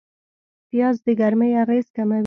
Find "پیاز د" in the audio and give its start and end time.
0.69-1.07